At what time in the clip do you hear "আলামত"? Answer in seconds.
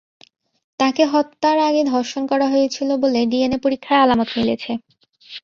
4.03-4.29